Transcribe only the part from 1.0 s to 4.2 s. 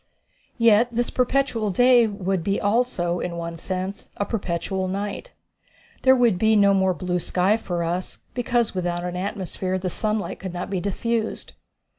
perpetual day would be also, in one sense,